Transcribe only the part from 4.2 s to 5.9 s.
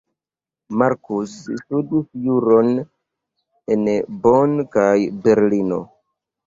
Bonn kaj Berlino.